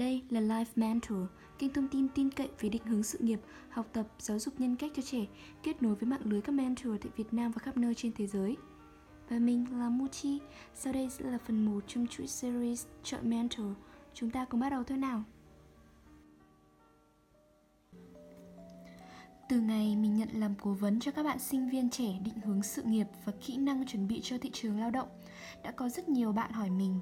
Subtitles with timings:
[0.00, 1.18] Đây là Life Mentor,
[1.58, 4.76] kênh thông tin tin cậy về định hướng sự nghiệp, học tập, giáo dục nhân
[4.76, 5.26] cách cho trẻ,
[5.62, 8.26] kết nối với mạng lưới các mentor tại Việt Nam và khắp nơi trên thế
[8.26, 8.56] giới.
[9.28, 10.38] Và mình là Muchi,
[10.74, 13.66] sau đây sẽ là phần 1 trong chuỗi series Chọn Mentor.
[14.14, 15.22] Chúng ta cùng bắt đầu thôi nào.
[19.48, 22.62] Từ ngày mình nhận làm cố vấn cho các bạn sinh viên trẻ định hướng
[22.62, 25.08] sự nghiệp và kỹ năng chuẩn bị cho thị trường lao động,
[25.64, 27.00] đã có rất nhiều bạn hỏi mình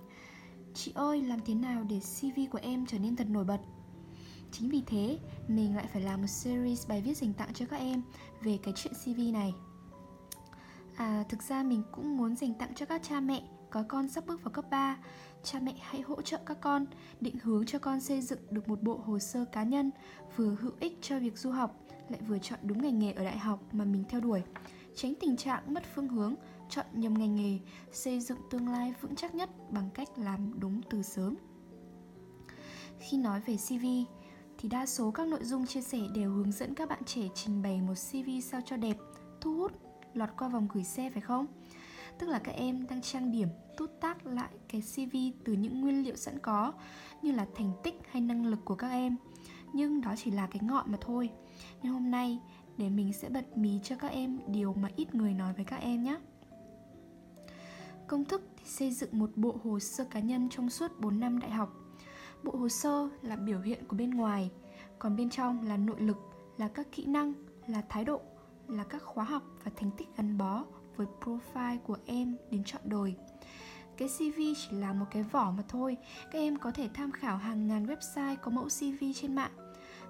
[0.81, 3.61] Chị ơi, làm thế nào để CV của em trở nên thật nổi bật?
[4.53, 7.77] Chính vì thế, mình lại phải làm một series bài viết dành tặng cho các
[7.77, 8.03] em
[8.43, 9.55] về cái chuyện CV này.
[10.97, 14.27] À, thực ra mình cũng muốn dành tặng cho các cha mẹ có con sắp
[14.27, 14.97] bước vào cấp 3
[15.43, 16.87] Cha mẹ hãy hỗ trợ các con
[17.21, 19.91] định hướng cho con xây dựng được một bộ hồ sơ cá nhân
[20.37, 23.39] vừa hữu ích cho việc du học lại vừa chọn đúng ngành nghề ở đại
[23.39, 24.43] học mà mình theo đuổi
[24.95, 26.35] tránh tình trạng mất phương hướng
[26.69, 27.59] chọn nhầm ngành nghề,
[27.93, 31.37] xây dựng tương lai vững chắc nhất bằng cách làm đúng từ sớm.
[32.99, 33.87] Khi nói về cv
[34.59, 37.63] thì đa số các nội dung chia sẻ đều hướng dẫn các bạn trẻ trình
[37.63, 38.97] bày một cv sao cho đẹp,
[39.41, 39.73] thu hút,
[40.15, 41.47] lọt qua vòng gửi xe, phải không?
[42.19, 46.05] Tức là các em đang trang điểm, tút tác lại cái cv từ những nguyên
[46.05, 46.73] liệu sẵn có,
[47.23, 49.17] như là thành tích hay năng lực của các em.
[49.73, 51.31] Nhưng đó chỉ là cái ngọn mà thôi.
[51.83, 52.39] Nên hôm nay,
[52.77, 55.77] để mình sẽ bật mí cho các em điều mà ít người nói với các
[55.77, 56.17] em nhé.
[58.09, 61.39] Công thức thì xây dựng một bộ hồ sơ cá nhân trong suốt 4 năm
[61.39, 61.75] đại học.
[62.43, 64.51] Bộ hồ sơ là biểu hiện của bên ngoài,
[64.99, 66.17] còn bên trong là nội lực,
[66.57, 67.33] là các kỹ năng,
[67.67, 68.21] là thái độ,
[68.69, 70.65] là các khóa học và thành tích gắn bó
[70.97, 73.15] với profile của em đến chọn đời.
[73.97, 75.97] Cái CV chỉ là một cái vỏ mà thôi,
[76.33, 79.53] các em có thể tham khảo hàng ngàn website có mẫu CV trên mạng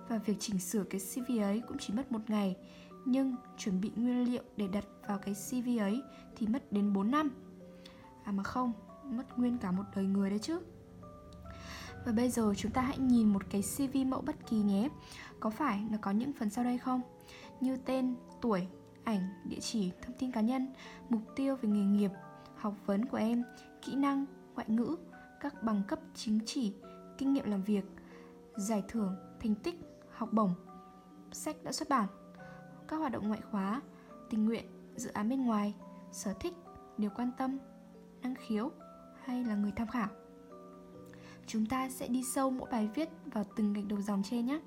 [0.08, 2.56] và việc chỉnh sửa cái CV ấy cũng chỉ mất một ngày
[3.04, 6.02] nhưng chuẩn bị nguyên liệu để đặt vào cái CV ấy
[6.36, 7.30] thì mất đến 4 năm
[8.28, 8.72] À mà không,
[9.04, 10.60] mất nguyên cả một đời người đấy chứ.
[12.06, 14.88] Và bây giờ chúng ta hãy nhìn một cái CV mẫu bất kỳ nhé.
[15.40, 17.00] Có phải nó có những phần sau đây không?
[17.60, 18.68] Như tên, tuổi,
[19.04, 20.66] ảnh, địa chỉ, thông tin cá nhân,
[21.08, 22.10] mục tiêu về nghề nghiệp,
[22.56, 23.44] học vấn của em,
[23.82, 24.96] kỹ năng, ngoại ngữ,
[25.40, 26.72] các bằng cấp chính chỉ,
[27.18, 27.84] kinh nghiệm làm việc,
[28.56, 29.80] giải thưởng, thành tích,
[30.10, 30.54] học bổng,
[31.32, 32.08] sách đã xuất bản,
[32.88, 33.82] các hoạt động ngoại khóa,
[34.30, 34.64] tình nguyện,
[34.96, 35.74] dự án bên ngoài,
[36.12, 36.54] sở thích,
[36.98, 37.58] điều quan tâm,
[38.22, 38.70] năng khiếu
[39.24, 40.08] hay là người tham khảo?
[41.46, 44.60] Chúng ta sẽ đi sâu mỗi bài viết vào từng gạch đầu dòng trên nhé.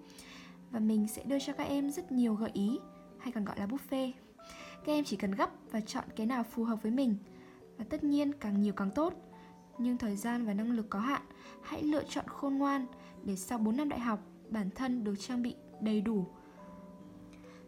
[0.72, 2.80] Và mình sẽ đưa cho các em rất nhiều gợi ý,
[3.20, 4.12] hay còn gọi là buffet.
[4.86, 7.16] Các em chỉ cần gấp và chọn cái nào phù hợp với mình.
[7.78, 9.14] Và tất nhiên càng nhiều càng tốt.
[9.78, 11.22] Nhưng thời gian và năng lực có hạn,
[11.62, 12.86] hãy lựa chọn khôn ngoan
[13.24, 14.20] để sau 4 năm đại học,
[14.50, 16.28] bản thân được trang bị đầy đủ.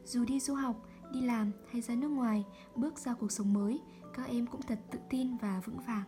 [0.05, 3.81] Dù đi du học đi làm hay ra nước ngoài bước ra cuộc sống mới
[4.13, 6.03] các em cũng thật tự tin và vững vàng.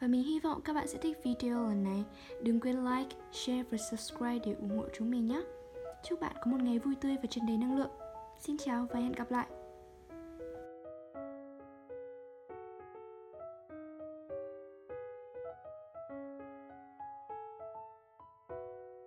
[0.00, 2.04] Và mình hy vọng các bạn sẽ thích video lần này.
[2.42, 5.42] Đừng quên like, share và subscribe để ủng hộ chúng mình nhé.
[6.04, 7.90] Chúc bạn có một ngày vui tươi và tràn đầy năng lượng.
[8.40, 9.65] Xin chào và hẹn gặp lại!